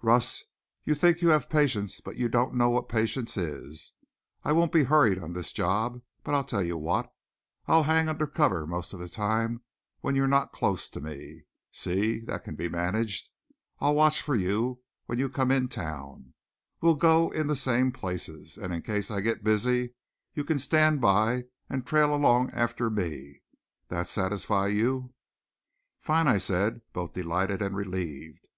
[0.00, 0.42] "Russ,
[0.84, 3.92] you think you have patience, but you don't know what patience is.
[4.42, 6.00] I won't be hurried on this job.
[6.24, 7.12] But I'll tell you what:
[7.66, 9.60] I'll hang under cover most of the time
[10.00, 11.44] when you're not close to me.
[11.72, 12.20] See?
[12.20, 13.28] That can be managed.
[13.80, 16.32] I'll watch for you when you come in town.
[16.80, 18.56] We'll go in the same places.
[18.56, 19.92] And in case I get busy
[20.32, 23.42] you can stand by and trail along after me.
[23.88, 25.12] That satisfy you?"
[26.00, 28.48] "Fine!" I said, both delighted and relieved.